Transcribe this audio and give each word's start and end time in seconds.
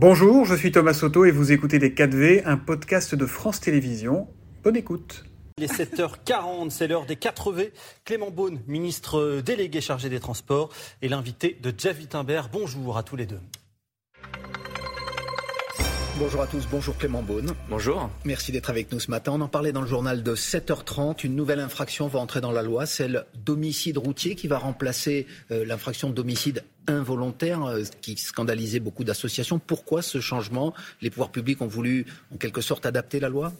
Bonjour, 0.00 0.44
je 0.44 0.54
suis 0.54 0.70
Thomas 0.70 0.94
Soto 0.94 1.24
et 1.24 1.32
vous 1.32 1.50
écoutez 1.50 1.80
Les 1.80 1.90
4V, 1.90 2.42
un 2.44 2.56
podcast 2.56 3.16
de 3.16 3.26
France 3.26 3.58
Télévisions. 3.58 4.28
Bonne 4.62 4.76
écoute. 4.76 5.24
Il 5.56 5.64
est 5.64 5.76
7h40, 5.76 6.70
c'est 6.70 6.86
l'heure 6.86 7.04
des 7.04 7.16
4V. 7.16 7.72
Clément 8.04 8.30
Beaune, 8.30 8.60
ministre 8.68 9.40
délégué 9.44 9.80
chargé 9.80 10.08
des 10.08 10.20
Transports, 10.20 10.68
et 11.02 11.08
l'invité 11.08 11.58
de 11.60 11.74
Jeff 11.76 11.98
Wittenberg. 11.98 12.48
Bonjour 12.52 12.96
à 12.96 13.02
tous 13.02 13.16
les 13.16 13.26
deux. 13.26 13.40
Bonjour 16.18 16.42
à 16.42 16.48
tous, 16.48 16.66
bonjour 16.68 16.96
Clément 16.96 17.22
Beaune. 17.22 17.54
Bonjour. 17.70 18.10
Merci 18.24 18.50
d'être 18.50 18.70
avec 18.70 18.90
nous 18.90 18.98
ce 18.98 19.08
matin. 19.08 19.30
On 19.36 19.40
en 19.40 19.46
parlait 19.46 19.70
dans 19.70 19.82
le 19.82 19.86
journal 19.86 20.24
de 20.24 20.34
7h30. 20.34 21.24
Une 21.24 21.36
nouvelle 21.36 21.60
infraction 21.60 22.08
va 22.08 22.18
entrer 22.18 22.40
dans 22.40 22.50
la 22.50 22.62
loi, 22.62 22.86
celle 22.86 23.24
d'homicide 23.44 23.98
routier 23.98 24.34
qui 24.34 24.48
va 24.48 24.58
remplacer 24.58 25.28
euh, 25.52 25.64
l'infraction 25.64 26.10
d'homicide 26.10 26.64
involontaire 26.88 27.64
euh, 27.66 27.84
qui 28.00 28.16
scandalisait 28.16 28.80
beaucoup 28.80 29.04
d'associations. 29.04 29.60
Pourquoi 29.60 30.02
ce 30.02 30.20
changement? 30.20 30.74
Les 31.02 31.10
pouvoirs 31.10 31.30
publics 31.30 31.62
ont 31.62 31.68
voulu 31.68 32.04
en 32.34 32.36
quelque 32.36 32.62
sorte 32.62 32.84
adapter 32.84 33.20
la 33.20 33.28
loi? 33.28 33.52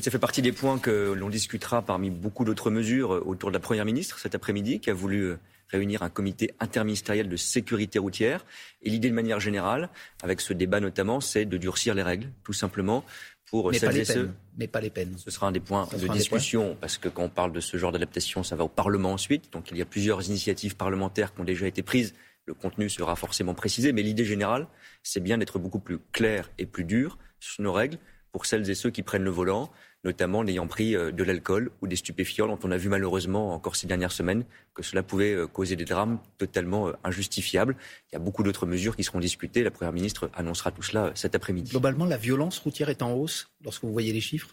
Ça 0.00 0.10
fait 0.10 0.18
partie 0.18 0.40
des 0.40 0.52
points 0.52 0.78
que 0.78 1.12
l'on 1.12 1.28
discutera 1.28 1.82
parmi 1.82 2.08
beaucoup 2.08 2.46
d'autres 2.46 2.70
mesures 2.70 3.12
euh, 3.12 3.22
autour 3.26 3.50
de 3.50 3.54
la 3.54 3.60
Première 3.60 3.84
ministre 3.84 4.18
cet 4.18 4.34
après-midi, 4.34 4.80
qui 4.80 4.88
a 4.88 4.94
voulu 4.94 5.36
réunir 5.70 6.02
un 6.02 6.10
comité 6.10 6.54
interministériel 6.60 7.28
de 7.28 7.36
sécurité 7.36 7.98
routière. 7.98 8.44
Et 8.82 8.90
l'idée 8.90 9.10
de 9.10 9.14
manière 9.14 9.40
générale, 9.40 9.88
avec 10.22 10.40
ce 10.40 10.52
débat 10.52 10.80
notamment, 10.80 11.20
c'est 11.20 11.44
de 11.44 11.56
durcir 11.56 11.94
les 11.94 12.02
règles, 12.02 12.28
tout 12.44 12.52
simplement, 12.52 13.04
pour 13.50 13.70
mais 13.70 13.78
celles 13.78 13.88
pas 13.88 13.94
les 13.94 14.00
et 14.00 14.04
ceux. 14.04 14.24
Peines. 14.26 14.34
Mais 14.58 14.66
pas 14.68 14.80
les 14.80 14.90
peines. 14.90 15.14
Ce 15.18 15.30
sera 15.30 15.48
un 15.48 15.52
des 15.52 15.60
points 15.60 15.88
de 15.92 16.08
discussion, 16.08 16.76
parce 16.80 16.98
que 16.98 17.08
quand 17.08 17.24
on 17.24 17.28
parle 17.28 17.52
de 17.52 17.60
ce 17.60 17.76
genre 17.76 17.92
d'adaptation, 17.92 18.42
ça 18.42 18.56
va 18.56 18.64
au 18.64 18.68
Parlement 18.68 19.12
ensuite. 19.12 19.52
Donc 19.52 19.70
il 19.70 19.76
y 19.76 19.82
a 19.82 19.86
plusieurs 19.86 20.26
initiatives 20.26 20.76
parlementaires 20.76 21.34
qui 21.34 21.40
ont 21.40 21.44
déjà 21.44 21.66
été 21.66 21.82
prises. 21.82 22.14
Le 22.46 22.54
contenu 22.54 22.88
sera 22.88 23.16
forcément 23.16 23.54
précisé, 23.54 23.92
mais 23.92 24.02
l'idée 24.02 24.24
générale, 24.24 24.66
c'est 25.02 25.20
bien 25.20 25.38
d'être 25.38 25.58
beaucoup 25.58 25.78
plus 25.78 25.98
clair 26.12 26.50
et 26.58 26.66
plus 26.66 26.84
dur 26.84 27.18
sur 27.38 27.62
nos 27.62 27.72
règles 27.72 27.98
pour 28.32 28.46
celles 28.46 28.68
et 28.70 28.74
ceux 28.74 28.90
qui 28.90 29.02
prennent 29.02 29.24
le 29.24 29.30
volant, 29.30 29.70
notamment 30.04 30.44
n'ayant 30.44 30.66
pris 30.66 30.96
euh, 30.96 31.12
de 31.12 31.22
l'alcool 31.24 31.70
ou 31.82 31.86
des 31.86 31.96
stupéfiants, 31.96 32.46
dont 32.46 32.58
on 32.62 32.70
a 32.70 32.76
vu 32.76 32.88
malheureusement 32.88 33.52
encore 33.52 33.76
ces 33.76 33.86
dernières 33.86 34.12
semaines 34.12 34.44
que 34.74 34.82
cela 34.82 35.02
pouvait 35.02 35.34
euh, 35.34 35.46
causer 35.46 35.76
des 35.76 35.84
drames 35.84 36.18
totalement 36.38 36.88
euh, 36.88 36.92
injustifiables. 37.04 37.76
Il 38.10 38.14
y 38.14 38.16
a 38.16 38.18
beaucoup 38.18 38.42
d'autres 38.42 38.66
mesures 38.66 38.96
qui 38.96 39.04
seront 39.04 39.20
discutées. 39.20 39.62
La 39.62 39.70
Première 39.70 39.92
ministre 39.92 40.30
annoncera 40.34 40.70
tout 40.70 40.82
cela 40.82 41.12
cet 41.14 41.34
après-midi. 41.34 41.70
Globalement, 41.70 42.06
la 42.06 42.16
violence 42.16 42.58
routière 42.58 42.88
est 42.88 43.02
en 43.02 43.12
hausse 43.12 43.50
lorsque 43.64 43.84
vous 43.84 43.92
voyez 43.92 44.12
les 44.12 44.20
chiffres? 44.20 44.48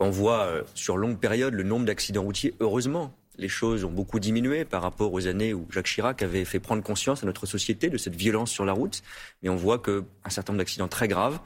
On 0.00 0.10
voit 0.10 0.48
sur 0.74 0.96
longue 0.96 1.18
période 1.18 1.54
le 1.54 1.64
nombre 1.64 1.84
d'accidents 1.84 2.22
routiers, 2.22 2.54
heureusement. 2.60 3.12
Les 3.36 3.48
choses 3.48 3.84
ont 3.84 3.90
beaucoup 3.90 4.18
diminué 4.18 4.64
par 4.64 4.82
rapport 4.82 5.12
aux 5.12 5.26
années 5.28 5.54
où 5.54 5.66
Jacques 5.70 5.86
Chirac 5.86 6.22
avait 6.22 6.44
fait 6.44 6.58
prendre 6.58 6.82
conscience 6.82 7.22
à 7.22 7.26
notre 7.26 7.46
société 7.46 7.88
de 7.88 7.96
cette 7.96 8.16
violence 8.16 8.50
sur 8.50 8.64
la 8.64 8.72
route. 8.72 9.02
Mais 9.42 9.48
on 9.48 9.56
voit 9.56 9.78
qu'un 9.78 10.02
certain 10.28 10.52
nombre 10.52 10.58
d'accidents 10.58 10.88
très 10.88 11.06
graves 11.06 11.38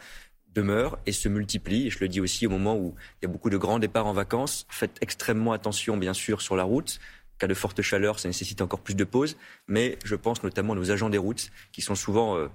demeure 0.54 0.98
et 1.06 1.12
se 1.12 1.28
multiplie. 1.28 1.90
Je 1.90 1.98
le 2.00 2.08
dis 2.08 2.20
aussi 2.20 2.46
au 2.46 2.50
moment 2.50 2.76
où 2.76 2.94
il 3.20 3.26
y 3.26 3.28
a 3.28 3.32
beaucoup 3.32 3.50
de 3.50 3.56
grands 3.56 3.78
départs 3.78 4.06
en 4.06 4.12
vacances. 4.12 4.66
Faites 4.68 4.98
extrêmement 5.00 5.52
attention, 5.52 5.96
bien 5.96 6.14
sûr, 6.14 6.42
sur 6.42 6.56
la 6.56 6.64
route. 6.64 7.00
cas 7.38 7.46
de 7.46 7.54
forte 7.54 7.82
chaleur, 7.82 8.18
ça 8.18 8.28
nécessite 8.28 8.60
encore 8.60 8.80
plus 8.80 8.94
de 8.94 9.04
pauses. 9.04 9.36
Mais 9.68 9.98
je 10.04 10.14
pense 10.14 10.42
notamment 10.42 10.74
à 10.74 10.76
nos 10.76 10.90
agents 10.90 11.10
des 11.10 11.18
routes 11.18 11.50
qui 11.72 11.82
sont 11.82 11.94
souvent 11.94 12.36
euh, 12.36 12.48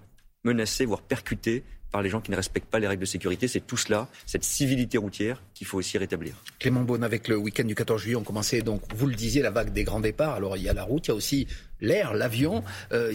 menacés, 0.43 0.85
voire 0.85 1.01
percutés 1.01 1.63
par 1.91 2.01
les 2.01 2.09
gens 2.09 2.21
qui 2.21 2.31
ne 2.31 2.35
respectent 2.35 2.69
pas 2.69 2.79
les 2.79 2.87
règles 2.87 3.01
de 3.01 3.05
sécurité. 3.05 3.47
C'est 3.47 3.65
tout 3.65 3.77
cela, 3.77 4.07
cette 4.25 4.43
civilité 4.43 4.97
routière 4.97 5.41
qu'il 5.53 5.67
faut 5.67 5.77
aussi 5.77 5.97
rétablir. 5.97 6.33
Clément 6.59 6.81
Beaune, 6.81 7.03
avec 7.03 7.27
le 7.27 7.37
week-end 7.37 7.63
du 7.63 7.75
14 7.75 8.01
juillet, 8.01 8.15
on 8.15 8.23
commençait 8.23 8.61
donc, 8.61 8.81
vous 8.95 9.07
le 9.07 9.15
disiez, 9.15 9.41
la 9.41 9.51
vague 9.51 9.73
des 9.73 9.83
grands 9.83 9.99
départs. 9.99 10.35
Alors 10.35 10.57
il 10.57 10.63
y 10.63 10.69
a 10.69 10.73
la 10.73 10.83
route, 10.83 11.07
il 11.07 11.09
y 11.09 11.11
a 11.11 11.15
aussi 11.15 11.47
l'air, 11.81 12.13
l'avion. 12.13 12.63
Euh, 12.91 13.13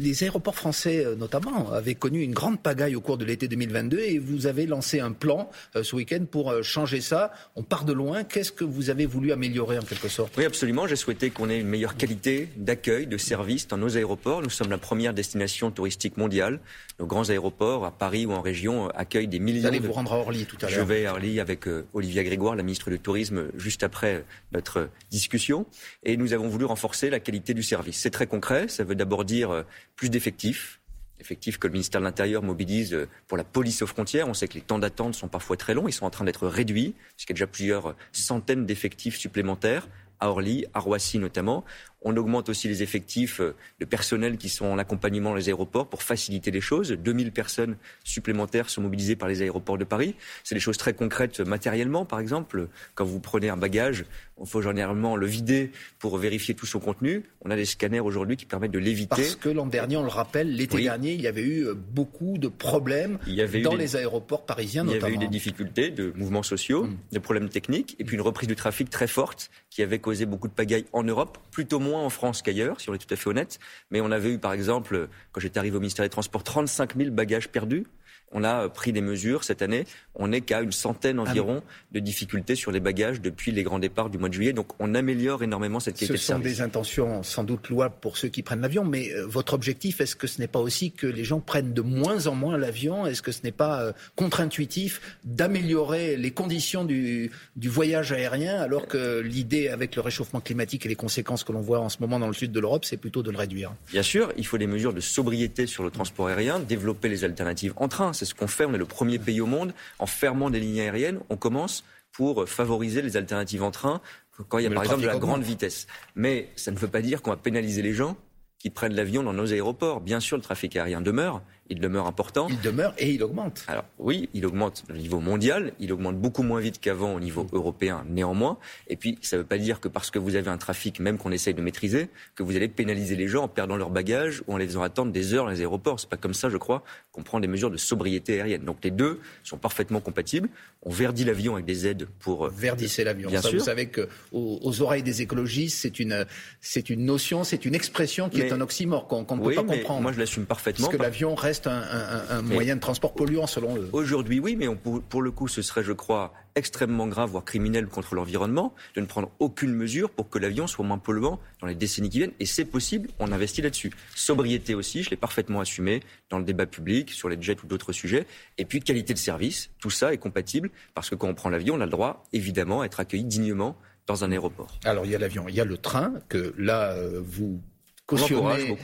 les 0.00 0.22
aéroports 0.24 0.54
français, 0.54 1.04
euh, 1.04 1.14
notamment, 1.14 1.72
avaient 1.72 1.94
connu 1.94 2.22
une 2.22 2.32
grande 2.32 2.60
pagaille 2.60 2.96
au 2.96 3.00
cours 3.00 3.18
de 3.18 3.24
l'été 3.24 3.48
2022 3.48 3.98
et 3.98 4.18
vous 4.18 4.46
avez 4.46 4.66
lancé 4.66 5.00
un 5.00 5.12
plan 5.12 5.50
euh, 5.76 5.82
ce 5.82 5.96
week-end 5.96 6.24
pour 6.30 6.50
euh, 6.50 6.62
changer 6.62 7.00
ça. 7.00 7.32
On 7.56 7.62
part 7.62 7.84
de 7.84 7.92
loin. 7.92 8.24
Qu'est-ce 8.24 8.52
que 8.52 8.64
vous 8.64 8.90
avez 8.90 9.06
voulu 9.06 9.32
améliorer 9.32 9.78
en 9.78 9.82
quelque 9.82 10.08
sorte? 10.08 10.34
Oui, 10.36 10.44
absolument. 10.44 10.86
J'ai 10.86 10.96
souhaité 10.96 11.30
qu'on 11.30 11.48
ait 11.48 11.60
une 11.60 11.68
meilleure 11.68 11.96
qualité 11.96 12.48
d'accueil, 12.56 13.06
de 13.06 13.18
service 13.18 13.68
dans 13.68 13.78
nos 13.78 13.96
aéroports. 13.96 14.42
Nous 14.42 14.50
sommes 14.50 14.70
la 14.70 14.78
première 14.78 15.14
destination 15.14 15.70
touristique 15.70 16.16
mondiale. 16.16 16.60
Nos 16.98 17.06
grands 17.06 17.30
aéroports, 17.30 17.84
à 17.84 17.90
Paris 18.02 18.26
ou 18.26 18.32
en 18.32 18.40
région, 18.40 18.88
accueillent 18.96 19.28
des 19.28 19.38
millions. 19.38 19.60
Vous 19.60 19.66
allez 19.68 19.78
de... 19.78 19.86
vous 19.86 19.92
rendre 19.92 20.12
à 20.12 20.16
Orly 20.16 20.44
tout 20.44 20.56
à 20.60 20.62
l'heure. 20.62 20.70
Je 20.72 20.80
vais 20.80 21.06
à 21.06 21.12
Orly 21.12 21.38
avec 21.38 21.68
euh, 21.68 21.86
Olivia 21.94 22.24
Grégoire, 22.24 22.56
la 22.56 22.64
ministre 22.64 22.90
du 22.90 22.98
Tourisme, 22.98 23.44
juste 23.56 23.84
après 23.84 24.24
notre 24.50 24.88
discussion. 25.12 25.66
Et 26.02 26.16
nous 26.16 26.32
avons 26.32 26.48
voulu 26.48 26.64
renforcer 26.64 27.10
la 27.10 27.20
qualité 27.20 27.54
du 27.54 27.62
service. 27.62 27.96
C'est 27.98 28.10
très 28.10 28.26
concret. 28.26 28.66
Ça 28.66 28.82
veut 28.82 28.96
d'abord 28.96 29.24
dire 29.24 29.52
euh, 29.52 29.62
plus 29.94 30.10
d'effectifs, 30.10 30.80
effectifs 31.20 31.58
que 31.58 31.68
le 31.68 31.74
ministère 31.74 32.00
de 32.00 32.06
l'Intérieur 32.06 32.42
mobilise 32.42 32.92
euh, 32.92 33.06
pour 33.28 33.38
la 33.38 33.44
police 33.44 33.82
aux 33.82 33.86
frontières. 33.86 34.26
On 34.26 34.34
sait 34.34 34.48
que 34.48 34.54
les 34.54 34.62
temps 34.62 34.80
d'attente 34.80 35.14
sont 35.14 35.28
parfois 35.28 35.56
très 35.56 35.72
longs. 35.72 35.86
Ils 35.86 35.92
sont 35.92 36.04
en 36.04 36.10
train 36.10 36.24
d'être 36.24 36.48
réduits, 36.48 36.96
puisqu'il 37.14 37.34
y 37.34 37.34
a 37.34 37.38
déjà 37.38 37.46
plusieurs 37.46 37.94
centaines 38.10 38.66
d'effectifs 38.66 39.16
supplémentaires 39.16 39.86
à 40.18 40.28
Orly, 40.28 40.66
à 40.74 40.80
Roissy 40.80 41.18
notamment. 41.18 41.64
On 42.04 42.16
augmente 42.16 42.48
aussi 42.48 42.68
les 42.68 42.82
effectifs 42.82 43.40
euh, 43.40 43.54
de 43.80 43.84
personnel 43.84 44.36
qui 44.36 44.48
sont 44.48 44.66
en 44.66 44.78
accompagnement 44.78 45.30
dans 45.30 45.36
les 45.36 45.48
aéroports 45.48 45.86
pour 45.88 46.02
faciliter 46.02 46.50
les 46.50 46.60
choses. 46.60 46.90
2000 46.92 47.32
personnes 47.32 47.76
supplémentaires 48.04 48.68
sont 48.70 48.82
mobilisées 48.82 49.16
par 49.16 49.28
les 49.28 49.42
aéroports 49.42 49.78
de 49.78 49.84
Paris. 49.84 50.14
C'est 50.44 50.54
des 50.54 50.60
choses 50.60 50.76
très 50.76 50.92
concrètes 50.94 51.40
matériellement, 51.40 52.04
par 52.04 52.20
exemple. 52.20 52.68
Quand 52.94 53.04
vous 53.04 53.20
prenez 53.20 53.48
un 53.48 53.56
bagage, 53.56 54.04
il 54.40 54.46
faut 54.46 54.62
généralement 54.62 55.14
le 55.16 55.26
vider 55.26 55.70
pour 55.98 56.18
vérifier 56.18 56.54
tout 56.54 56.66
son 56.66 56.80
contenu. 56.80 57.22
On 57.44 57.50
a 57.50 57.56
des 57.56 57.64
scanners 57.64 58.00
aujourd'hui 58.00 58.36
qui 58.36 58.46
permettent 58.46 58.72
de 58.72 58.78
l'éviter. 58.78 59.08
Parce 59.08 59.36
que 59.36 59.48
l'an 59.48 59.66
dernier, 59.66 59.96
on 59.96 60.02
le 60.02 60.08
rappelle, 60.08 60.52
l'été 60.54 60.76
Oui. 60.76 60.82
dernier, 60.84 61.12
il 61.12 61.20
y 61.20 61.26
avait 61.28 61.42
eu 61.44 61.66
beaucoup 61.74 62.38
de 62.38 62.48
problèmes 62.48 63.18
Il 63.26 63.34
y 63.34 63.42
avait 63.42 63.60
eu 63.60 63.62
dans 63.62 63.72
des- 63.72 63.76
les 63.78 63.96
aéroports 63.96 64.44
parisiens 64.44 64.82
Il 64.84 64.90
y 64.90 64.94
notamment. 64.94 65.06
avait 65.06 65.14
eu 65.16 65.18
des 65.26 65.28
difficultés 65.32 65.90
de 65.90 66.12
mouvements 66.16 66.42
sociaux, 66.42 66.84
Mm. 66.84 66.96
de 67.12 67.18
problèmes 67.20 67.48
techniques, 67.48 67.94
et 68.00 68.04
puis 68.04 68.16
une 68.16 68.22
reprise 68.22 68.48
du 68.48 68.56
trafic 68.56 68.90
très 68.90 69.06
forte 69.06 69.50
qui 69.70 69.82
avait 69.82 69.98
causé 70.00 70.26
beaucoup 70.26 70.48
de 70.48 70.52
pagaille 70.52 70.84
en 70.92 71.02
Europe, 71.04 71.38
plutôt 71.50 71.78
moins 71.78 71.91
en 72.00 72.10
France 72.10 72.42
qu'ailleurs, 72.42 72.80
si 72.80 72.90
on 72.90 72.94
est 72.94 72.98
tout 72.98 73.12
à 73.12 73.16
fait 73.16 73.28
honnête. 73.28 73.58
Mais 73.90 74.00
on 74.00 74.10
avait 74.10 74.32
eu, 74.32 74.38
par 74.38 74.52
exemple, 74.52 75.08
quand 75.32 75.40
j'étais 75.40 75.58
arrivé 75.58 75.76
au 75.76 75.80
ministère 75.80 76.04
des 76.04 76.10
Transports, 76.10 76.42
35 76.42 76.96
000 76.96 77.10
bagages 77.10 77.48
perdus. 77.48 77.86
On 78.32 78.44
a 78.44 78.68
pris 78.68 78.92
des 78.92 79.00
mesures 79.00 79.44
cette 79.44 79.62
année. 79.62 79.86
On 80.14 80.28
n'est 80.28 80.40
qu'à 80.40 80.60
une 80.60 80.72
centaine 80.72 81.18
Ah 81.18 81.22
environ 81.30 81.62
de 81.92 82.00
difficultés 82.00 82.54
sur 82.54 82.70
les 82.72 82.80
bagages 82.80 83.20
depuis 83.20 83.52
les 83.52 83.62
grands 83.62 83.78
départs 83.78 84.10
du 84.10 84.18
mois 84.18 84.28
de 84.28 84.34
juillet. 84.34 84.52
Donc 84.52 84.68
on 84.78 84.94
améliore 84.94 85.42
énormément 85.42 85.80
cette 85.80 85.96
Ce 85.96 86.00
qualité 86.00 86.14
de 86.14 86.18
sont 86.18 86.26
service. 86.34 86.56
des 86.56 86.60
intentions 86.62 87.22
sans 87.22 87.44
doute 87.44 87.68
louables 87.68 87.94
pour 88.00 88.16
ceux 88.16 88.28
qui 88.28 88.42
prennent 88.42 88.60
l'avion, 88.60 88.84
mais 88.84 89.12
euh, 89.12 89.26
votre 89.26 89.54
objectif, 89.54 90.00
est-ce 90.00 90.16
que 90.16 90.26
ce 90.26 90.40
n'est 90.40 90.48
pas 90.48 90.58
aussi 90.60 90.92
que 90.92 91.06
les 91.06 91.24
gens 91.24 91.40
prennent 91.40 91.72
de 91.72 91.82
moins 91.82 92.26
en 92.26 92.34
moins 92.34 92.56
l'avion? 92.58 93.06
Est-ce 93.06 93.22
que 93.22 93.32
ce 93.32 93.40
n'est 93.44 93.52
pas 93.52 93.82
euh, 93.82 93.92
contre-intuitif 94.16 95.00
d'améliorer 95.24 96.16
les 96.16 96.30
conditions 96.30 96.84
du, 96.84 97.30
du 97.56 97.68
voyage 97.68 98.12
aérien 98.12 98.60
alors 98.60 98.86
que 98.86 99.20
l'idée 99.20 99.68
avec 99.68 99.94
le 99.96 100.02
réchauffement 100.02 100.40
climatique 100.40 100.86
et 100.86 100.88
les 100.88 100.94
conséquences 100.94 101.44
que 101.44 101.52
l'on 101.52 101.60
voit 101.60 101.80
en 101.80 101.88
ce 101.88 101.98
moment 102.00 102.18
dans 102.18 102.28
le 102.28 102.32
sud 102.32 102.52
de 102.52 102.60
l'Europe, 102.60 102.84
c'est 102.84 102.96
plutôt 102.96 103.22
de 103.22 103.30
le 103.30 103.36
réduire? 103.36 103.72
Bien 103.90 104.02
sûr, 104.02 104.32
il 104.36 104.46
faut 104.46 104.58
des 104.58 104.66
mesures 104.66 104.92
de 104.94 105.00
sobriété 105.00 105.66
sur 105.66 105.82
le 105.84 105.90
transport 105.90 106.28
aérien, 106.28 106.58
développer 106.58 107.08
les 107.08 107.24
alternatives 107.24 107.72
en 107.76 107.88
train. 107.88 108.12
C'est 108.22 108.26
ce 108.26 108.36
qu'on 108.36 108.46
fait. 108.46 108.64
On 108.64 108.72
est 108.72 108.78
le 108.78 108.84
premier 108.84 109.18
pays 109.18 109.40
au 109.40 109.46
monde. 109.46 109.74
En 109.98 110.06
fermant 110.06 110.48
des 110.48 110.60
lignes 110.60 110.78
aériennes, 110.78 111.18
on 111.28 111.36
commence 111.36 111.82
pour 112.12 112.48
favoriser 112.48 113.02
les 113.02 113.16
alternatives 113.16 113.64
en 113.64 113.72
train 113.72 114.00
quand 114.48 114.58
il 114.58 114.62
y 114.62 114.66
a 114.66 114.68
Mais 114.68 114.76
par 114.76 114.84
le 114.84 114.86
exemple 114.90 115.02
de 115.02 115.08
la 115.08 115.18
grande 115.18 115.42
vitesse. 115.42 115.88
Mais 116.14 116.48
ça 116.54 116.70
ne 116.70 116.76
veut 116.76 116.86
pas 116.86 117.02
dire 117.02 117.20
qu'on 117.20 117.30
va 117.30 117.36
pénaliser 117.36 117.82
les 117.82 117.94
gens 117.94 118.16
qui 118.60 118.70
prennent 118.70 118.94
l'avion 118.94 119.24
dans 119.24 119.32
nos 119.32 119.52
aéroports. 119.52 120.00
Bien 120.00 120.20
sûr, 120.20 120.36
le 120.36 120.42
trafic 120.44 120.76
aérien 120.76 121.00
demeure. 121.00 121.42
Il 121.72 121.80
demeure 121.80 122.06
important. 122.06 122.48
Il 122.50 122.60
demeure 122.60 122.92
et 122.98 123.10
il 123.12 123.22
augmente. 123.22 123.64
Alors 123.66 123.84
oui, 123.98 124.28
il 124.34 124.44
augmente 124.44 124.84
au 124.90 124.92
niveau 124.92 125.20
mondial, 125.20 125.72
il 125.80 125.90
augmente 125.90 126.18
beaucoup 126.18 126.42
moins 126.42 126.60
vite 126.60 126.78
qu'avant 126.80 127.14
au 127.14 127.20
niveau 127.20 127.46
européen 127.52 128.04
néanmoins. 128.10 128.58
Et 128.88 128.96
puis 128.96 129.18
ça 129.22 129.36
ne 129.36 129.40
veut 129.42 129.46
pas 129.48 129.56
dire 129.56 129.80
que 129.80 129.88
parce 129.88 130.10
que 130.10 130.18
vous 130.18 130.36
avez 130.36 130.50
un 130.50 130.58
trafic, 130.58 131.00
même 131.00 131.16
qu'on 131.16 131.32
essaye 131.32 131.54
de 131.54 131.62
maîtriser, 131.62 132.10
que 132.34 132.42
vous 132.42 132.56
allez 132.56 132.68
pénaliser 132.68 133.16
les 133.16 133.26
gens 133.26 133.44
en 133.44 133.48
perdant 133.48 133.76
leur 133.78 133.88
bagage 133.88 134.42
ou 134.46 134.52
en 134.52 134.58
les 134.58 134.66
faisant 134.66 134.82
attendre 134.82 135.12
des 135.12 135.32
heures 135.32 135.44
dans 135.46 135.50
les 135.50 135.60
aéroports. 135.60 135.98
C'est 135.98 136.10
pas 136.10 136.18
comme 136.18 136.34
ça, 136.34 136.50
je 136.50 136.58
crois, 136.58 136.82
qu'on 137.10 137.22
prend 137.22 137.40
des 137.40 137.48
mesures 137.48 137.70
de 137.70 137.78
sobriété 137.78 138.34
aérienne. 138.34 138.64
Donc 138.64 138.78
les 138.84 138.90
deux 138.90 139.18
sont 139.42 139.56
parfaitement 139.56 140.00
compatibles. 140.00 140.50
On 140.82 140.90
verdit 140.90 141.24
l'avion 141.24 141.54
avec 141.54 141.64
des 141.64 141.86
aides 141.86 142.06
pour... 142.20 142.46
euh, 142.46 142.52
Verdisser 142.54 143.02
l'avion. 143.04 143.30
Bien 143.30 143.40
Ça, 143.40 143.48
sûr. 143.48 143.58
Vous 143.60 143.64
savez 143.64 143.86
que 143.86 144.08
aux, 144.32 144.58
aux 144.62 144.82
oreilles 144.82 145.02
des 145.02 145.22
écologistes, 145.22 145.78
c'est 145.80 145.98
une, 146.00 146.26
c'est 146.60 146.90
une 146.90 147.04
notion, 147.06 147.44
c'est 147.44 147.64
une 147.64 147.74
expression 147.74 148.28
qui 148.28 148.38
Mais- 148.40 148.48
est 148.48 148.52
un 148.52 148.60
oxymore 148.60 149.06
qu'on 149.06 149.22
ne 149.22 149.40
oui, 149.40 149.54
peut 149.54 149.64
pas 149.64 149.72
comprendre. 149.76 150.02
moi 150.02 150.12
je 150.12 150.18
l'assume 150.18 150.44
parfaitement. 150.44 150.86
Parce 150.86 150.96
que 150.98 151.02
l'avion 151.02 151.34
reste 151.34 151.61
un, 151.66 151.72
un- 151.72 151.80
un- 151.80 152.38
un 152.38 152.42
Mais- 152.42 152.54
moyen 152.54 152.76
de 152.76 152.80
transport 152.80 153.14
polluant 153.14 153.46
selon 153.46 153.76
eux. 153.76 153.88
Aujourd'hui, 153.92 154.40
oui, 154.40 154.56
mais 154.56 154.68
on- 154.68 154.76
pour, 154.76 155.02
pour 155.02 155.22
le 155.22 155.30
coup, 155.30 155.48
ce 155.48 155.62
serait, 155.62 155.82
je 155.82 155.92
crois, 155.92 156.32
extrêmement 156.54 157.06
grave, 157.06 157.30
voire 157.30 157.44
criminel 157.44 157.86
contre 157.86 158.14
l'environnement, 158.14 158.74
de 158.94 159.00
ne 159.00 159.06
prendre 159.06 159.30
aucune 159.38 159.72
mesure 159.74 160.10
pour 160.10 160.28
que 160.28 160.38
l'avion 160.38 160.66
soit 160.66 160.84
moins 160.84 160.98
polluant 160.98 161.40
dans 161.60 161.66
les 161.66 161.74
décennies 161.74 162.10
qui 162.10 162.18
viennent. 162.18 162.32
Et 162.40 162.46
c'est 162.46 162.64
possible, 162.66 163.08
on 163.18 163.32
investit 163.32 163.62
là-dessus. 163.62 163.90
Sobriété 164.14 164.74
aussi, 164.74 165.02
je 165.02 165.10
l'ai 165.10 165.16
parfaitement 165.16 165.60
assumé 165.60 166.00
dans 166.30 166.38
le 166.38 166.44
débat 166.44 166.66
public, 166.66 167.10
sur 167.10 167.28
les 167.28 167.40
jets 167.40 167.56
ou 167.62 167.66
d'autres 167.66 167.92
sujets. 167.92 168.26
Et 168.58 168.64
puis, 168.64 168.80
qualité 168.80 169.14
de 169.14 169.18
service, 169.18 169.70
tout 169.80 169.90
ça 169.90 170.12
est 170.12 170.18
compatible, 170.18 170.70
parce 170.94 171.08
que 171.10 171.14
quand 171.14 171.28
on 171.28 171.34
prend 171.34 171.48
l'avion, 171.50 171.74
on 171.76 171.80
a 171.80 171.86
le 171.86 171.90
droit, 171.90 172.24
évidemment, 172.32 172.82
à 172.82 172.84
être 172.86 173.00
accueilli 173.00 173.24
dignement 173.24 173.76
dans 174.06 174.24
un 174.24 174.32
aéroport. 174.32 174.78
Alors 174.84 175.04
il 175.06 175.12
y 175.12 175.14
a 175.14 175.18
l'avion, 175.18 175.44
il 175.48 175.54
y 175.54 175.60
a 175.60 175.64
le 175.64 175.78
train 175.78 176.12
que 176.28 176.52
là 176.58 176.90
euh, 176.90 177.20
vous 177.24 177.60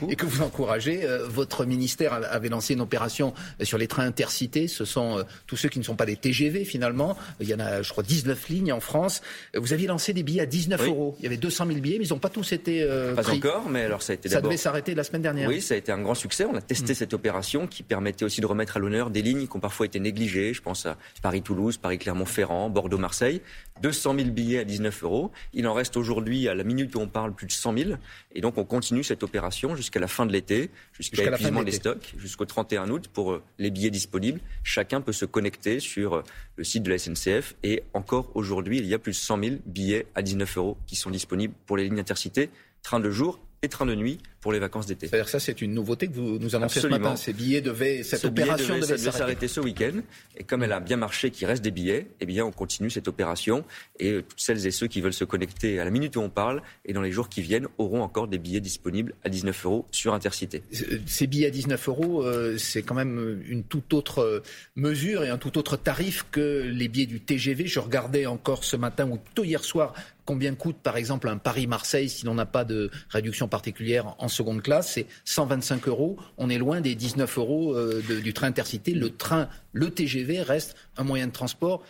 et 0.09 0.15
que 0.15 0.25
vous 0.25 0.41
encouragez. 0.41 1.03
Euh, 1.03 1.27
votre 1.27 1.65
ministère 1.65 2.13
avait 2.13 2.49
lancé 2.49 2.73
une 2.73 2.81
opération 2.81 3.33
sur 3.61 3.77
les 3.77 3.87
trains 3.87 4.05
intercités. 4.05 4.67
Ce 4.67 4.85
sont 4.85 5.19
euh, 5.19 5.23
tous 5.45 5.55
ceux 5.55 5.69
qui 5.69 5.79
ne 5.79 5.83
sont 5.83 5.95
pas 5.95 6.05
des 6.05 6.15
TGV 6.15 6.65
finalement. 6.65 7.17
Il 7.39 7.47
y 7.47 7.53
en 7.53 7.59
a, 7.59 7.81
je 7.81 7.91
crois, 7.91 8.03
19 8.03 8.49
lignes 8.49 8.73
en 8.73 8.79
France. 8.79 9.21
Vous 9.55 9.73
aviez 9.73 9.87
lancé 9.87 10.13
des 10.13 10.23
billets 10.23 10.41
à 10.41 10.45
19 10.45 10.87
euros. 10.87 11.15
Il 11.19 11.23
y 11.23 11.27
avait 11.27 11.37
200 11.37 11.67
000 11.67 11.79
billets, 11.79 11.99
mais 11.99 12.05
ils 12.05 12.13
n'ont 12.13 12.19
pas 12.19 12.29
tous 12.29 12.51
été 12.53 12.81
euh, 12.83 13.13
Pas 13.13 13.29
encore, 13.29 13.69
mais 13.69 13.83
alors 13.83 14.01
ça 14.01 14.13
a 14.13 14.15
été 14.15 14.29
Ça 14.29 14.41
devait 14.41 14.57
s'arrêter 14.57 14.95
la 14.95 15.03
semaine 15.03 15.21
dernière. 15.21 15.49
Oui, 15.49 15.61
ça 15.61 15.75
a 15.75 15.77
été 15.77 15.91
un 15.91 16.01
grand 16.01 16.15
succès. 16.15 16.45
On 16.45 16.55
a 16.55 16.61
testé 16.61 16.93
mm. 16.93 16.95
cette 16.95 17.13
opération 17.13 17.67
qui 17.67 17.83
permettait 17.83 18.25
aussi 18.25 18.41
de 18.41 18.45
remettre 18.45 18.77
à 18.77 18.79
l'honneur 18.79 19.09
des 19.09 19.21
lignes 19.21 19.47
qui 19.47 19.55
ont 19.55 19.59
parfois 19.59 19.85
été 19.85 19.99
négligées. 19.99 20.53
Je 20.53 20.61
pense 20.61 20.85
à 20.85 20.97
Paris-Toulouse, 21.21 21.77
Paris-Clermont-Ferrand, 21.77 22.69
Bordeaux-Marseille. 22.69 23.41
200 23.81 24.15
000 24.15 24.29
billets 24.29 24.59
à 24.59 24.63
19 24.63 25.03
euros. 25.03 25.31
Il 25.53 25.67
en 25.67 25.73
reste 25.73 25.97
aujourd'hui, 25.97 26.47
à 26.47 26.55
la 26.55 26.63
minute 26.63 26.93
où 26.95 26.99
on 26.99 27.07
parle, 27.07 27.33
plus 27.33 27.47
de 27.47 27.51
100 27.51 27.77
000. 27.77 27.91
Et 28.33 28.41
donc, 28.41 28.57
on 28.57 28.65
continue 28.65 29.03
cette 29.19 29.23
opération 29.23 29.75
jusqu'à 29.75 29.99
la 29.99 30.07
fin 30.07 30.25
de 30.25 30.31
l'été, 30.31 30.71
jusqu'à 30.93 31.29
l'épuisement 31.29 31.63
des 31.63 31.73
stocks, 31.73 32.13
jusqu'au 32.17 32.45
31 32.45 32.89
août 32.89 33.09
pour 33.11 33.33
euh, 33.33 33.43
les 33.57 33.69
billets 33.69 33.89
disponibles. 33.89 34.39
Chacun 34.63 35.01
peut 35.01 35.11
se 35.11 35.25
connecter 35.25 35.81
sur 35.81 36.13
euh, 36.13 36.23
le 36.55 36.63
site 36.63 36.83
de 36.83 36.89
la 36.89 36.97
SNCF. 36.97 37.55
Et 37.63 37.83
encore 37.93 38.31
aujourd'hui, 38.35 38.77
il 38.77 38.85
y 38.85 38.93
a 38.93 38.99
plus 38.99 39.11
de 39.11 39.17
100 39.17 39.43
000 39.43 39.55
billets 39.65 40.07
à 40.15 40.21
19 40.21 40.57
euros 40.57 40.77
qui 40.87 40.95
sont 40.95 41.09
disponibles 41.09 41.53
pour 41.65 41.75
les 41.75 41.83
lignes 41.83 41.99
intercités, 41.99 42.49
train 42.81 43.01
de 43.01 43.09
jour 43.09 43.39
et 43.61 43.67
train 43.67 43.85
de 43.85 43.95
nuit 43.95 44.19
pour 44.41 44.51
les 44.53 44.59
vacances 44.59 44.85
d'été. 44.85 45.07
C'est-à-dire 45.07 45.29
ça, 45.29 45.39
c'est 45.39 45.61
une 45.61 45.73
nouveauté 45.73 46.07
que 46.07 46.13
vous 46.13 46.39
nous 46.39 46.55
annoncez 46.55 46.79
ce 46.79 46.87
matin. 46.87 47.15
Ces 47.15 47.33
billets 47.33 47.61
devaient, 47.61 48.03
cette 48.03 48.25
opération 48.25 48.77
devait, 48.79 48.97
s'arrêter 48.97 49.47
ce 49.47 49.59
week-end. 49.59 49.99
Et 50.37 50.43
comme 50.43 50.63
elle 50.63 50.71
a 50.71 50.79
bien 50.79 50.97
marché, 50.97 51.31
qu'il 51.31 51.47
reste 51.47 51.63
des 51.63 51.71
billets, 51.71 52.07
eh 52.19 52.25
bien, 52.25 52.45
on 52.45 52.51
continue 52.51 52.89
cette 52.89 53.07
opération. 53.07 53.65
Et 53.99 54.11
euh, 54.11 54.21
toutes 54.21 54.39
celles 54.39 54.65
et 54.65 54.71
ceux 54.71 54.87
qui 54.87 55.01
veulent 55.01 55.13
se 55.13 55.25
connecter 55.25 55.79
à 55.79 55.83
la 55.83 55.91
minute 55.91 56.15
où 56.15 56.21
on 56.21 56.29
parle 56.29 56.61
et 56.85 56.93
dans 56.93 57.01
les 57.01 57.11
jours 57.11 57.29
qui 57.29 57.41
viennent 57.41 57.67
auront 57.77 58.01
encore 58.01 58.27
des 58.27 58.37
billets 58.37 58.61
disponibles 58.61 59.13
à 59.23 59.29
19 59.29 59.65
euros 59.65 59.85
sur 59.91 60.13
Intercité. 60.13 60.63
Euh, 60.73 60.99
ces 61.05 61.27
billets 61.27 61.47
à 61.47 61.51
19 61.51 61.89
euros, 61.89 62.23
euh, 62.23 62.57
c'est 62.57 62.81
quand 62.81 62.95
même 62.95 63.41
une 63.47 63.63
toute 63.63 63.93
autre 63.93 64.41
mesure 64.75 65.23
et 65.23 65.29
un 65.29 65.37
tout 65.37 65.57
autre 65.57 65.75
tarif 65.75 66.25
que 66.31 66.69
les 66.71 66.87
billets 66.87 67.05
du 67.05 67.19
TGV. 67.19 67.67
Je 67.67 67.79
regardais 67.79 68.25
encore 68.25 68.63
ce 68.63 68.75
matin 68.75 69.09
ou 69.09 69.19
tôt 69.35 69.43
hier 69.43 69.63
soir 69.63 69.93
combien 70.29 70.53
coûte 70.53 70.77
par 70.83 70.95
exemple 70.95 71.27
un 71.27 71.39
Paris-Marseille 71.39 72.07
si 72.07 72.23
l'on 72.23 72.35
n'a 72.35 72.45
pas 72.45 72.63
de 72.63 72.91
réduction 73.09 73.47
particulière 73.47 74.13
en 74.19 74.27
seconde 74.29 74.61
classe. 74.61 74.91
C'est 74.93 75.07
125 75.25 75.87
euros. 75.87 76.17
On 76.37 76.49
est 76.49 76.57
loin 76.57 76.81
des 76.81 76.95
19 76.95 77.37
euros 77.37 77.75
euh, 77.75 78.01
du 78.01 78.33
train 78.33 78.47
intercité. 78.47 78.93
Le 78.93 79.09
train, 79.09 79.49
le 79.73 79.89
TGV 79.89 80.41
reste 80.41 80.75
un 80.97 81.03
moyen 81.03 81.27
de 81.27 81.31
transport 81.31 81.83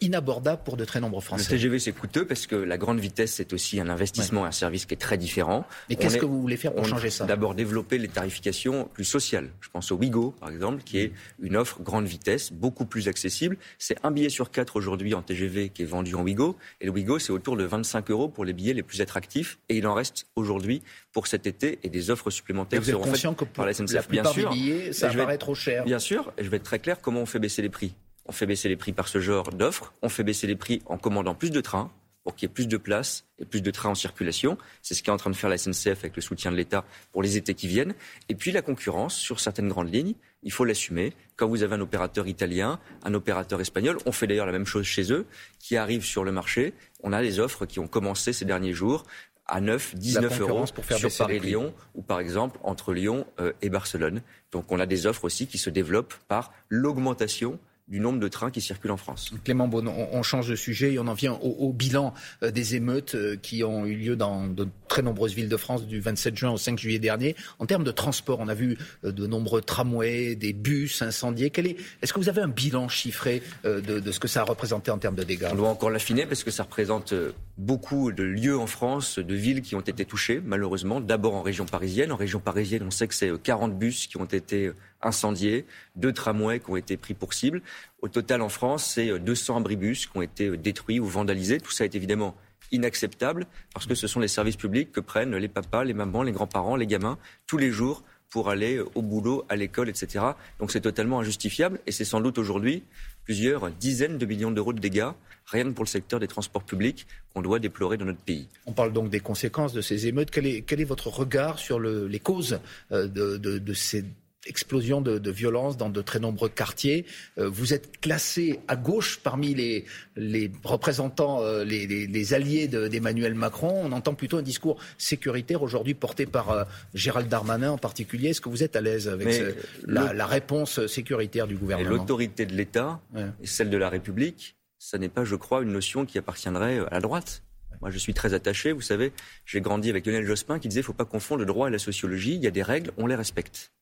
inabordable 0.00 0.62
pour 0.64 0.76
de 0.76 0.84
très 0.84 1.00
nombreux 1.00 1.20
Français. 1.20 1.44
Le 1.44 1.56
TGV, 1.56 1.78
c'est 1.78 1.92
coûteux 1.92 2.26
parce 2.26 2.46
que 2.46 2.54
la 2.54 2.78
grande 2.78 3.00
vitesse, 3.00 3.34
c'est 3.34 3.52
aussi 3.52 3.80
un 3.80 3.88
investissement, 3.88 4.44
un 4.44 4.52
service 4.52 4.86
qui 4.86 4.94
est 4.94 4.98
très 4.98 5.18
différent. 5.18 5.66
Mais 5.88 5.96
qu'est-ce 5.96 6.18
que 6.18 6.26
vous 6.26 6.40
voulez 6.40 6.56
faire 6.56 6.72
pour 6.74 6.84
changer 6.84 7.10
ça? 7.10 7.24
D'abord, 7.24 7.54
développer 7.54 7.98
les 7.98 8.08
tarifications 8.08 8.88
plus 8.92 9.04
sociales. 9.04 9.50
Je 9.60 9.68
pense 9.70 9.90
au 9.90 9.96
Wigo, 9.96 10.32
par 10.38 10.50
exemple, 10.50 10.82
qui 10.84 10.98
est 10.98 11.12
une 11.42 11.56
offre 11.56 11.82
grande 11.82 12.06
vitesse, 12.06 12.52
beaucoup 12.52 12.84
plus 12.84 13.08
accessible. 13.08 13.56
C'est 13.78 13.96
un 14.04 14.10
billet 14.10 14.28
sur 14.28 14.50
quatre 14.50 14.76
aujourd'hui 14.76 15.14
en 15.14 15.22
TGV 15.22 15.70
qui 15.70 15.82
est 15.82 15.86
vendu 15.86 16.14
en 16.14 16.22
Wigo. 16.22 16.56
Et 16.80 16.86
le 16.86 16.92
Wigo, 16.92 17.18
c'est 17.18 17.32
autour 17.32 17.56
de 17.56 17.64
25 17.64 18.10
euros 18.10 18.28
pour 18.28 18.44
les 18.44 18.52
billets 18.52 18.74
les 18.74 18.82
plus 18.82 19.00
attractifs. 19.00 19.58
Et 19.68 19.78
il 19.78 19.86
en 19.86 19.94
reste 19.94 20.26
aujourd'hui 20.36 20.82
pour 21.12 21.26
cet 21.26 21.46
été 21.46 21.78
et 21.82 21.88
des 21.88 22.10
offres 22.10 22.30
supplémentaires 22.30 22.80
vous 22.80 22.90
êtes 22.90 23.16
faites 23.16 23.36
que 23.36 23.44
par 23.44 23.66
la 23.66 23.72
SNCF. 23.72 23.94
La 23.94 24.02
bien 24.02 24.24
sûr. 24.24 24.50
des 24.50 24.56
billets, 24.56 24.92
ça 24.92 25.08
paraît 25.08 25.38
trop 25.38 25.54
cher. 25.54 25.84
Bien 25.84 25.98
sûr. 25.98 26.32
Et 26.38 26.44
je 26.44 26.50
vais 26.50 26.58
être 26.58 26.64
très 26.64 26.78
clair, 26.78 27.00
comment 27.00 27.20
on 27.20 27.26
fait 27.26 27.38
baisser 27.38 27.62
les 27.62 27.68
prix? 27.68 27.94
On 28.26 28.32
fait 28.32 28.46
baisser 28.46 28.68
les 28.68 28.76
prix 28.76 28.92
par 28.92 29.08
ce 29.08 29.20
genre 29.20 29.50
d'offres. 29.50 29.92
On 30.02 30.08
fait 30.08 30.24
baisser 30.24 30.46
les 30.46 30.56
prix 30.56 30.82
en 30.86 30.98
commandant 30.98 31.34
plus 31.34 31.50
de 31.50 31.60
trains 31.60 31.90
pour 32.24 32.34
qu'il 32.34 32.48
y 32.48 32.50
ait 32.50 32.54
plus 32.54 32.66
de 32.66 32.78
places 32.78 33.26
et 33.38 33.44
plus 33.44 33.60
de 33.60 33.70
trains 33.70 33.90
en 33.90 33.94
circulation. 33.94 34.56
C'est 34.80 34.94
ce 34.94 35.02
qu'est 35.02 35.10
en 35.10 35.18
train 35.18 35.30
de 35.30 35.36
faire 35.36 35.50
la 35.50 35.58
SNCF 35.58 35.98
avec 36.00 36.16
le 36.16 36.22
soutien 36.22 36.50
de 36.50 36.56
l'État 36.56 36.84
pour 37.12 37.22
les 37.22 37.36
étés 37.36 37.54
qui 37.54 37.68
viennent. 37.68 37.94
Et 38.30 38.34
puis 38.34 38.50
la 38.50 38.62
concurrence 38.62 39.14
sur 39.14 39.40
certaines 39.40 39.68
grandes 39.68 39.92
lignes, 39.92 40.14
il 40.42 40.50
faut 40.50 40.64
l'assumer. 40.64 41.12
Quand 41.36 41.46
vous 41.46 41.62
avez 41.62 41.74
un 41.74 41.80
opérateur 41.80 42.26
italien, 42.26 42.80
un 43.04 43.12
opérateur 43.12 43.60
espagnol, 43.60 43.98
on 44.06 44.12
fait 44.12 44.26
d'ailleurs 44.26 44.46
la 44.46 44.52
même 44.52 44.66
chose 44.66 44.86
chez 44.86 45.12
eux, 45.12 45.26
qui 45.58 45.76
arrivent 45.76 46.04
sur 46.04 46.24
le 46.24 46.32
marché. 46.32 46.72
On 47.02 47.12
a 47.12 47.20
des 47.20 47.40
offres 47.40 47.66
qui 47.66 47.78
ont 47.78 47.88
commencé 47.88 48.32
ces 48.32 48.46
derniers 48.46 48.72
jours 48.72 49.04
à 49.46 49.60
9, 49.60 49.94
19 49.94 50.40
euros 50.40 50.64
pour 50.74 50.86
faire 50.86 50.96
sur 50.96 51.14
Paris-Lyon 51.14 51.74
ou 51.94 52.00
par 52.00 52.20
exemple 52.20 52.58
entre 52.62 52.94
Lyon 52.94 53.26
euh, 53.40 53.52
et 53.60 53.68
Barcelone. 53.68 54.22
Donc 54.52 54.72
on 54.72 54.80
a 54.80 54.86
des 54.86 55.06
offres 55.06 55.24
aussi 55.24 55.46
qui 55.46 55.58
se 55.58 55.68
développent 55.68 56.14
par 56.28 56.52
l'augmentation 56.70 57.58
du 57.88 58.00
nombre 58.00 58.18
de 58.18 58.28
trains 58.28 58.50
qui 58.50 58.62
circulent 58.62 58.92
en 58.92 58.96
France. 58.96 59.30
Clément 59.44 59.68
Bon, 59.68 59.86
on, 59.86 60.22
change 60.22 60.48
de 60.48 60.56
sujet 60.56 60.94
et 60.94 60.98
on 60.98 61.06
en 61.06 61.14
vient 61.14 61.34
au, 61.34 61.72
bilan 61.72 62.14
euh, 62.42 62.50
des 62.50 62.76
émeutes 62.76 63.14
euh, 63.14 63.36
qui 63.36 63.62
ont 63.62 63.84
eu 63.84 63.94
lieu 63.94 64.16
dans 64.16 64.46
de 64.46 64.66
très 64.88 65.02
nombreuses 65.02 65.34
villes 65.34 65.48
de 65.50 65.56
France 65.56 65.86
du 65.86 66.00
27 66.00 66.36
juin 66.36 66.50
au 66.50 66.56
5 66.56 66.78
juillet 66.78 66.98
dernier. 66.98 67.36
En 67.58 67.66
termes 67.66 67.84
de 67.84 67.90
transport, 67.90 68.40
on 68.40 68.48
a 68.48 68.54
vu 68.54 68.78
euh, 69.04 69.12
de 69.12 69.26
nombreux 69.26 69.60
tramways, 69.60 70.34
des 70.34 70.54
bus 70.54 71.02
incendiés. 71.02 71.52
est, 71.54 71.76
est-ce 72.00 72.12
que 72.12 72.20
vous 72.20 72.28
avez 72.28 72.40
un 72.40 72.48
bilan 72.48 72.88
chiffré 72.88 73.42
de, 73.64 74.12
ce 74.12 74.20
que 74.20 74.28
ça 74.28 74.40
a 74.40 74.44
représenté 74.44 74.90
en 74.90 74.98
termes 74.98 75.16
de 75.16 75.22
dégâts? 75.22 75.48
On 75.52 75.56
doit 75.56 75.68
encore 75.68 75.90
l'affiner 75.90 76.26
parce 76.26 76.42
que 76.42 76.50
ça 76.50 76.62
représente 76.62 77.12
beaucoup 77.56 78.12
de 78.12 78.22
lieux 78.22 78.58
en 78.58 78.66
France, 78.66 79.18
de 79.18 79.34
villes 79.34 79.62
qui 79.62 79.74
ont 79.74 79.80
été 79.80 80.04
touchées, 80.04 80.40
malheureusement. 80.44 81.00
D'abord 81.00 81.34
en 81.34 81.42
région 81.42 81.66
parisienne. 81.66 82.12
En 82.12 82.16
région 82.16 82.40
parisienne, 82.40 82.82
on 82.86 82.90
sait 82.90 83.08
que 83.08 83.14
c'est 83.14 83.30
40 83.42 83.78
bus 83.78 84.06
qui 84.06 84.16
ont 84.16 84.24
été 84.24 84.72
incendiés, 85.02 85.66
deux 85.96 86.12
tramways 86.12 86.60
qui 86.60 86.70
ont 86.70 86.76
été 86.76 86.96
pris 86.96 87.14
pour 87.14 87.34
cible. 87.34 87.62
Au 88.02 88.08
total, 88.08 88.42
en 88.42 88.48
France, 88.48 88.84
c'est 88.84 89.18
200 89.18 89.58
abribus 89.58 90.06
qui 90.06 90.16
ont 90.16 90.22
été 90.22 90.56
détruits 90.56 91.00
ou 91.00 91.06
vandalisés. 91.06 91.60
Tout 91.60 91.72
ça 91.72 91.84
est 91.84 91.94
évidemment 91.94 92.34
inacceptable 92.72 93.46
parce 93.72 93.86
que 93.86 93.94
ce 93.94 94.06
sont 94.06 94.20
les 94.20 94.28
services 94.28 94.56
publics 94.56 94.90
que 94.90 95.00
prennent 95.00 95.36
les 95.36 95.48
papas, 95.48 95.84
les 95.84 95.94
mamans, 95.94 96.22
les 96.22 96.32
grands-parents, 96.32 96.76
les 96.76 96.86
gamins 96.86 97.18
tous 97.46 97.58
les 97.58 97.70
jours 97.70 98.02
pour 98.30 98.50
aller 98.50 98.80
au 98.96 99.02
boulot, 99.02 99.44
à 99.48 99.54
l'école, 99.54 99.88
etc. 99.88 100.24
Donc 100.58 100.72
c'est 100.72 100.80
totalement 100.80 101.20
injustifiable 101.20 101.78
et 101.86 101.92
c'est 101.92 102.04
sans 102.04 102.20
doute 102.20 102.36
aujourd'hui 102.36 102.82
plusieurs 103.24 103.70
dizaines 103.70 104.18
de 104.18 104.26
millions 104.26 104.50
d'euros 104.50 104.72
de 104.72 104.80
dégâts, 104.80 105.10
rien 105.46 105.64
que 105.64 105.70
pour 105.70 105.84
le 105.84 105.88
secteur 105.88 106.20
des 106.20 106.28
transports 106.28 106.64
publics, 106.64 107.06
qu'on 107.32 107.42
doit 107.42 107.58
déplorer 107.58 107.96
dans 107.96 108.04
notre 108.04 108.20
pays. 108.20 108.48
On 108.66 108.72
parle 108.72 108.92
donc 108.92 109.10
des 109.10 109.20
conséquences 109.20 109.72
de 109.72 109.80
ces 109.80 110.06
émeutes. 110.06 110.30
Quel 110.30 110.46
est, 110.46 110.84
votre 110.84 111.08
regard 111.08 111.58
sur 111.58 111.80
les 111.80 112.18
causes 112.18 112.60
euh, 112.92 113.08
de 113.08 113.74
ces 113.74 114.04
explosion 114.46 115.00
de, 115.00 115.18
de, 115.18 115.30
violence 115.30 115.76
dans 115.76 115.88
de 115.88 116.02
très 116.02 116.18
nombreux 116.18 116.48
quartiers. 116.48 117.06
Euh, 117.38 117.48
vous 117.48 117.72
êtes 117.72 118.00
classé 118.00 118.60
à 118.68 118.76
gauche 118.76 119.20
parmi 119.22 119.54
les, 119.54 119.84
les 120.16 120.50
représentants, 120.62 121.42
euh, 121.42 121.64
les, 121.64 121.86
les, 121.86 122.06
les, 122.06 122.34
alliés 122.34 122.68
d'Emmanuel 122.68 123.34
Macron. 123.34 123.82
On 123.84 123.92
entend 123.92 124.14
plutôt 124.14 124.38
un 124.38 124.42
discours 124.42 124.78
sécuritaire 124.98 125.62
aujourd'hui 125.62 125.94
porté 125.94 126.26
par 126.26 126.50
euh, 126.50 126.64
Gérald 126.94 127.28
Darmanin 127.28 127.72
en 127.72 127.78
particulier. 127.78 128.30
Est-ce 128.30 128.40
que 128.40 128.48
vous 128.48 128.62
êtes 128.62 128.76
à 128.76 128.80
l'aise 128.80 129.08
avec 129.08 129.42
la, 129.86 130.12
la, 130.12 130.26
réponse 130.26 130.86
sécuritaire 130.86 131.46
du 131.46 131.56
gouvernement? 131.56 131.90
L'autorité 131.90 132.46
de 132.46 132.54
l'État 132.54 133.00
et 133.42 133.46
celle 133.46 133.70
de 133.70 133.76
la 133.76 133.88
République, 133.88 134.56
ça 134.78 134.98
n'est 134.98 135.08
pas, 135.08 135.24
je 135.24 135.36
crois, 135.36 135.62
une 135.62 135.72
notion 135.72 136.04
qui 136.04 136.18
appartiendrait 136.18 136.78
à 136.78 136.94
la 136.94 137.00
droite. 137.00 137.42
Moi, 137.80 137.90
je 137.90 137.98
suis 137.98 138.14
très 138.14 138.34
attaché. 138.34 138.72
Vous 138.72 138.80
savez, 138.80 139.12
j'ai 139.44 139.60
grandi 139.60 139.90
avec 139.90 140.06
Lionel 140.06 140.24
Jospin 140.24 140.58
qui 140.58 140.68
disait 140.68 140.80
il 140.80 140.84
ne 140.84 140.86
faut 140.86 140.92
pas 140.92 141.04
confondre 141.04 141.40
le 141.40 141.46
droit 141.46 141.68
et 141.68 141.70
la 141.70 141.78
sociologie. 141.78 142.34
Il 142.34 142.42
y 142.42 142.46
a 142.46 142.50
des 142.50 142.62
règles, 142.62 142.92
on 142.96 143.06
les 143.06 143.14
respecte. 143.14 143.72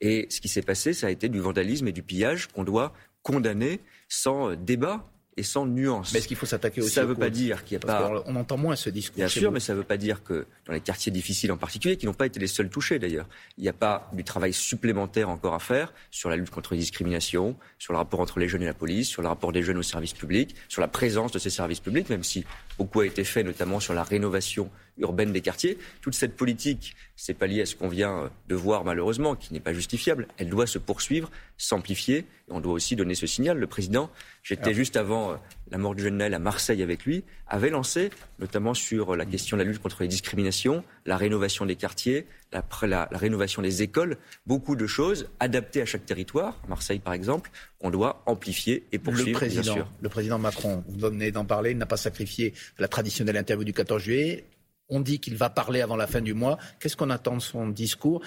Et 0.00 0.26
ce 0.30 0.40
qui 0.40 0.48
s'est 0.48 0.62
passé, 0.62 0.92
ça 0.92 1.08
a 1.08 1.10
été 1.10 1.28
du 1.28 1.40
vandalisme 1.40 1.88
et 1.88 1.92
du 1.92 2.02
pillage 2.02 2.48
qu'on 2.48 2.64
doit 2.64 2.92
condamner 3.22 3.80
sans 4.08 4.54
débat 4.54 5.10
et 5.36 5.42
sans 5.42 5.66
nuance. 5.66 6.12
Mais 6.12 6.18
est-ce 6.18 6.28
qu'il 6.28 6.36
faut 6.36 6.46
s'attaquer 6.46 6.80
aussi 6.80 6.90
Ça 6.90 7.02
ne 7.02 7.06
veut 7.06 7.14
pas 7.14 7.30
dire 7.30 7.64
qu'il 7.64 7.78
n'y 7.78 7.84
a 7.84 7.86
pas. 7.86 8.22
On 8.26 8.36
entend 8.36 8.56
moins 8.56 8.76
ce 8.76 8.90
discours. 8.90 9.16
Bien 9.16 9.28
sûr, 9.28 9.52
mais 9.52 9.60
ça 9.60 9.72
ne 9.72 9.78
veut 9.78 9.84
pas 9.84 9.96
dire 9.96 10.22
que 10.22 10.46
dans 10.66 10.72
les 10.72 10.80
quartiers 10.80 11.12
difficiles 11.12 11.52
en 11.52 11.56
particulier, 11.56 11.96
qui 11.96 12.06
n'ont 12.06 12.14
pas 12.14 12.26
été 12.26 12.40
les 12.40 12.46
seuls 12.46 12.68
touchés 12.68 12.98
d'ailleurs, 12.98 13.28
il 13.56 13.62
n'y 13.62 13.68
a 13.68 13.72
pas 13.72 14.10
du 14.12 14.24
travail 14.24 14.52
supplémentaire 14.52 15.28
encore 15.28 15.54
à 15.54 15.58
faire 15.58 15.92
sur 16.10 16.28
la 16.28 16.36
lutte 16.36 16.50
contre 16.50 16.74
les 16.74 16.80
discriminations, 16.80 17.56
sur 17.78 17.92
le 17.92 17.98
rapport 17.98 18.20
entre 18.20 18.38
les 18.38 18.48
jeunes 18.48 18.62
et 18.62 18.66
la 18.66 18.74
police, 18.74 19.08
sur 19.08 19.22
le 19.22 19.28
rapport 19.28 19.52
des 19.52 19.62
jeunes 19.62 19.78
aux 19.78 19.82
services 19.82 20.12
publics, 20.14 20.54
sur 20.68 20.80
la 20.80 20.88
présence 20.88 21.32
de 21.32 21.38
ces 21.38 21.50
services 21.50 21.80
publics, 21.80 22.10
même 22.10 22.24
si 22.24 22.44
beaucoup 22.76 23.00
a 23.00 23.06
été 23.06 23.24
fait, 23.24 23.42
notamment 23.42 23.80
sur 23.80 23.94
la 23.94 24.02
rénovation 24.02 24.70
urbaine 25.00 25.32
des 25.32 25.40
quartiers. 25.40 25.78
Toute 26.00 26.14
cette 26.14 26.36
politique, 26.36 26.94
c'est 27.16 27.34
pas 27.34 27.46
lié 27.46 27.62
à 27.62 27.66
ce 27.66 27.74
qu'on 27.74 27.88
vient 27.88 28.30
de 28.48 28.54
voir 28.54 28.84
malheureusement, 28.84 29.34
qui 29.34 29.52
n'est 29.52 29.60
pas 29.60 29.72
justifiable. 29.72 30.28
Elle 30.38 30.48
doit 30.48 30.66
se 30.66 30.78
poursuivre, 30.78 31.30
s'amplifier. 31.58 32.24
On 32.48 32.60
doit 32.60 32.72
aussi 32.72 32.96
donner 32.96 33.14
ce 33.14 33.26
signal. 33.26 33.58
Le 33.58 33.66
président, 33.66 34.10
j'étais 34.42 34.74
juste 34.74 34.96
avant 34.96 35.32
euh, 35.32 35.34
la 35.70 35.78
mort 35.78 35.94
du 35.94 36.02
jeune 36.02 36.16
Naël 36.16 36.34
à 36.34 36.38
Marseille 36.38 36.82
avec 36.82 37.04
lui, 37.04 37.24
avait 37.46 37.70
lancé, 37.70 38.10
notamment 38.38 38.74
sur 38.74 39.16
la 39.16 39.24
question 39.24 39.56
de 39.56 39.62
la 39.62 39.68
lutte 39.68 39.80
contre 39.80 40.02
les 40.02 40.08
discriminations, 40.08 40.84
la 41.06 41.16
rénovation 41.16 41.66
des 41.66 41.76
quartiers, 41.76 42.26
la, 42.52 42.64
la, 42.82 43.08
la 43.10 43.18
rénovation 43.18 43.62
des 43.62 43.82
écoles, 43.82 44.16
beaucoup 44.46 44.76
de 44.76 44.86
choses 44.86 45.28
adaptées 45.38 45.82
à 45.82 45.86
chaque 45.86 46.06
territoire. 46.06 46.58
Marseille, 46.68 46.98
par 46.98 47.12
exemple, 47.12 47.50
on 47.80 47.90
doit 47.90 48.22
amplifier 48.26 48.84
et 48.92 48.98
poursuivre. 48.98 49.28
Le 49.28 49.34
président, 49.34 49.62
bien 49.62 49.72
sûr. 49.74 49.92
le 50.00 50.08
président 50.08 50.38
Macron, 50.38 50.84
vous 50.88 51.08
venez 51.08 51.30
d'en 51.30 51.44
parler, 51.44 51.70
il 51.72 51.78
n'a 51.78 51.86
pas 51.86 51.96
sacrifié 51.96 52.52
la 52.78 52.88
traditionnelle 52.88 53.36
interview 53.36 53.64
du 53.64 53.72
14 53.72 54.02
juillet. 54.02 54.44
On 54.90 55.00
dit 55.00 55.20
qu'il 55.20 55.36
va 55.36 55.50
parler 55.50 55.80
avant 55.80 55.96
la 55.96 56.06
fin 56.06 56.20
du 56.20 56.34
mois. 56.34 56.58
Qu'est-ce 56.78 56.96
qu'on 56.96 57.10
attend 57.10 57.36
de 57.36 57.42
son 57.42 57.68
discours? 57.68 58.22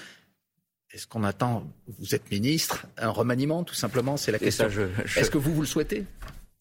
Est-ce 0.90 1.06
qu'on 1.06 1.24
attend, 1.24 1.66
vous 1.98 2.14
êtes 2.14 2.30
ministre, 2.30 2.86
un 2.96 3.10
remaniement 3.10 3.64
tout 3.64 3.74
simplement? 3.74 4.16
C'est 4.16 4.32
la 4.32 4.38
question. 4.38 4.68
Est-ce 5.16 5.30
que 5.30 5.38
vous, 5.38 5.52
vous 5.52 5.62
le 5.62 5.66
souhaitez? 5.66 6.04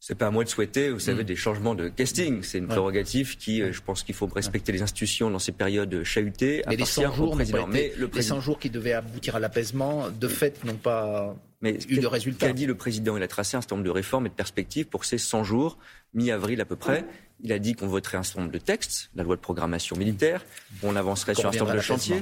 C'est 0.06 0.16
pas 0.16 0.28
à 0.28 0.32
moi 0.32 0.44
de 0.44 0.50
souhaiter, 0.50 0.90
vous 0.90 1.00
savez, 1.00 1.24
mm. 1.24 1.28
des 1.28 1.36
changements 1.38 1.76
de 1.76 1.88
casting. 1.88 2.44
C'est 2.44 2.58
une 2.58 2.68
prérogative 2.68 3.38
qui, 3.38 3.62
euh, 3.62 3.72
je 3.72 3.82
pense 3.82 4.04
qu'il 4.04 4.14
faut 4.14 4.26
respecter 4.28 4.74
les 4.74 4.82
institutions 4.82 5.30
dans 5.30 5.40
ces 5.40 5.54
périodes 5.54 6.04
chahutées. 6.04 6.62
Mais 6.68 6.76
les 6.76 6.84
100 6.84 7.14
jours, 7.14 7.32
président. 7.32 7.68
Mais 7.68 7.94
le 7.98 8.10
président... 8.10 8.36
les 8.36 8.42
100 8.42 8.42
jours 8.42 8.60
qui 8.60 8.70
devaient 8.70 8.92
aboutir 8.92 9.38
à 9.38 9.40
l'apaisement, 9.40 10.10
de 10.10 10.28
fait, 10.28 10.62
n'ont 10.66 10.76
pas 10.76 11.38
mais 11.64 11.74
de. 11.74 12.32
Qu'a 12.34 12.52
dit 12.52 12.66
le 12.66 12.76
président? 12.76 13.16
Il 13.16 13.24
a 13.24 13.28
tracé 13.28 13.56
un 13.56 13.62
certain 13.62 13.78
nombre 13.78 13.86
de 13.86 13.90
réformes 13.90 14.26
et 14.26 14.30
de 14.30 14.36
perspectives 14.36 14.86
pour 14.86 15.06
ces 15.06 15.18
100 15.18 15.46
jours, 15.46 15.78
mi-avril 16.14 16.60
à 16.60 16.66
peu 16.66 16.76
près. 16.76 17.06
Il 17.42 17.54
a 17.54 17.58
dit 17.58 17.74
qu'on 17.74 17.88
voterait 17.88 18.18
un 18.18 18.24
certain 18.24 18.42
nombre 18.42 18.52
de 18.52 18.60
textes, 18.60 19.10
la 19.16 19.24
loi 19.24 19.38
de 19.38 19.42
programmation 19.42 19.96
militaire, 19.96 20.46
on 20.84 20.96
avancerait 20.96 21.36
sur 21.36 21.48
un 21.48 21.52
certain 21.54 21.66
nombre 21.66 21.78
de 21.78 21.82
chantiers. 21.82 22.22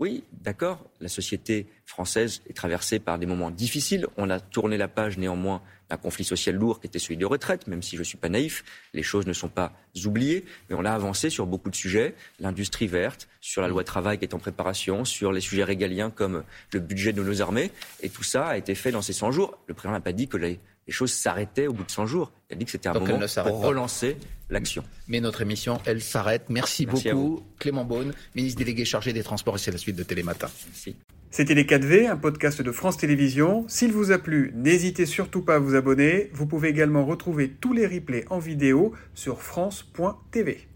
Oui, 0.00 0.22
d'accord, 0.44 0.84
la 1.00 1.08
société 1.08 1.66
française 1.84 2.40
est 2.48 2.52
traversée 2.52 3.00
par 3.00 3.18
des 3.18 3.26
moments 3.26 3.50
difficiles. 3.50 4.06
On 4.16 4.30
a 4.30 4.38
tourné 4.38 4.76
la 4.76 4.86
page 4.86 5.18
néanmoins 5.18 5.60
d'un 5.90 5.96
conflit 5.96 6.22
social 6.22 6.54
lourd 6.54 6.80
qui 6.80 6.86
était 6.86 7.00
celui 7.00 7.16
des 7.16 7.24
retraites, 7.24 7.66
même 7.66 7.82
si 7.82 7.96
je 7.96 8.02
ne 8.02 8.04
suis 8.04 8.16
pas 8.16 8.28
naïf. 8.28 8.64
Les 8.94 9.02
choses 9.02 9.26
ne 9.26 9.32
sont 9.32 9.48
pas 9.48 9.72
oubliées, 10.04 10.44
mais 10.68 10.76
on 10.78 10.84
a 10.84 10.92
avancé 10.92 11.30
sur 11.30 11.46
beaucoup 11.46 11.68
de 11.68 11.74
sujets. 11.74 12.14
L'industrie 12.38 12.86
verte, 12.86 13.28
sur 13.40 13.60
la 13.60 13.66
loi 13.66 13.82
travail 13.82 14.18
qui 14.18 14.24
est 14.24 14.34
en 14.34 14.38
préparation, 14.38 15.04
sur 15.04 15.32
les 15.32 15.40
sujets 15.40 15.64
régaliens 15.64 16.10
comme 16.10 16.44
le 16.72 16.78
budget 16.78 17.12
de 17.12 17.22
nos 17.22 17.42
armées. 17.42 17.72
Et 18.00 18.08
tout 18.08 18.22
ça 18.22 18.46
a 18.46 18.56
été 18.56 18.76
fait 18.76 18.92
dans 18.92 19.02
ces 19.02 19.12
100 19.12 19.32
jours. 19.32 19.58
Le 19.66 19.74
président 19.74 19.94
n'a 19.94 20.00
pas 20.00 20.12
dit 20.12 20.28
que 20.28 20.36
les, 20.36 20.60
choses 20.92 21.12
s'arrêtaient 21.12 21.66
au 21.66 21.72
bout 21.72 21.84
de 21.84 21.90
100 21.90 22.06
jours. 22.06 22.32
Il 22.50 22.54
a 22.54 22.56
dit 22.56 22.64
que 22.64 22.70
c'était 22.70 22.88
un 22.88 22.94
moment 22.94 23.18
pour 23.44 23.60
relancer 23.62 24.16
l'action. 24.50 24.84
Mais 25.06 25.20
notre 25.20 25.42
émission, 25.42 25.80
elle 25.84 26.00
s'arrête. 26.00 26.44
Merci, 26.48 26.86
beaucoup. 26.86 27.42
Clément 27.58 27.84
Beaune, 27.84 28.12
ministre 28.34 28.58
délégué 28.58 28.84
chargé 28.84 29.12
des 29.12 29.22
Transports, 29.22 29.56
et 29.56 29.58
c'est 29.58 29.70
la 29.70 29.78
suite 29.78 29.96
de 29.96 30.02
Télématin. 30.02 30.48
Merci. 30.66 30.96
C'était 31.30 31.54
Les 31.54 31.64
4V, 31.64 32.08
un 32.08 32.16
podcast 32.16 32.62
de 32.62 32.72
France 32.72 32.96
Télévisions. 32.96 33.66
S'il 33.68 33.92
vous 33.92 34.12
a 34.12 34.18
plu, 34.18 34.52
n'hésitez 34.54 35.04
surtout 35.04 35.42
pas 35.42 35.56
à 35.56 35.58
vous 35.58 35.74
abonner. 35.74 36.30
Vous 36.32 36.46
pouvez 36.46 36.70
également 36.70 37.04
retrouver 37.04 37.50
tous 37.50 37.74
les 37.74 37.86
replays 37.86 38.24
en 38.30 38.38
vidéo 38.38 38.94
sur 39.14 39.42
France.tv. 39.42 40.67